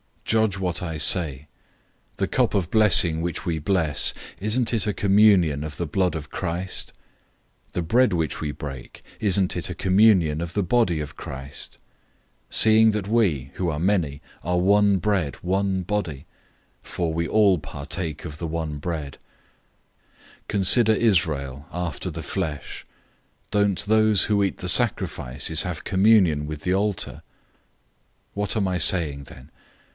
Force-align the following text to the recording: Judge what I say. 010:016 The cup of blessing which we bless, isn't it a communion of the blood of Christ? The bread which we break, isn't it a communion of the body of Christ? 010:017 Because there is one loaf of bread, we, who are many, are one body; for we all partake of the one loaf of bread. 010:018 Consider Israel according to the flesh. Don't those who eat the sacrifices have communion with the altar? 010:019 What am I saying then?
Judge 0.25 0.57
what 0.57 0.81
I 0.81 0.97
say. 0.97 1.41
010:016 2.15 2.15
The 2.15 2.27
cup 2.29 2.53
of 2.55 2.71
blessing 2.71 3.21
which 3.21 3.45
we 3.45 3.59
bless, 3.59 4.13
isn't 4.39 4.73
it 4.73 4.87
a 4.87 4.93
communion 4.93 5.61
of 5.63 5.75
the 5.77 5.85
blood 5.85 6.15
of 6.15 6.31
Christ? 6.31 6.93
The 7.73 7.81
bread 7.81 8.13
which 8.13 8.39
we 8.39 8.51
break, 8.51 9.03
isn't 9.19 9.57
it 9.57 9.69
a 9.69 9.75
communion 9.75 10.39
of 10.39 10.53
the 10.53 10.63
body 10.63 11.01
of 11.01 11.17
Christ? 11.17 11.77
010:017 12.49 12.49
Because 12.49 12.63
there 12.63 12.63
is 12.63 12.63
one 12.63 12.63
loaf 12.63 12.63
of 12.63 12.63
bread, 12.71 13.11
we, 13.11 13.51
who 13.55 13.69
are 13.69 13.79
many, 13.79 14.21
are 14.41 14.57
one 14.57 15.83
body; 15.83 16.25
for 16.81 17.13
we 17.13 17.27
all 17.27 17.59
partake 17.59 18.23
of 18.25 18.37
the 18.37 18.47
one 18.47 18.69
loaf 18.71 18.75
of 18.77 18.81
bread. 18.81 19.17
010:018 20.43 20.47
Consider 20.47 20.93
Israel 20.93 21.65
according 21.69 21.99
to 21.99 22.11
the 22.11 22.23
flesh. 22.23 22.85
Don't 23.51 23.85
those 23.85 24.23
who 24.23 24.41
eat 24.45 24.57
the 24.57 24.69
sacrifices 24.69 25.63
have 25.63 25.83
communion 25.83 26.47
with 26.47 26.61
the 26.61 26.73
altar? 26.73 27.15
010:019 28.29 28.31
What 28.33 28.55
am 28.57 28.67
I 28.69 28.77
saying 28.77 29.23
then? 29.25 29.51